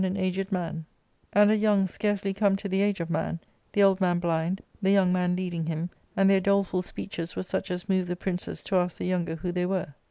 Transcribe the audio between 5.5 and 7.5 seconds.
him, and their doleful speeches were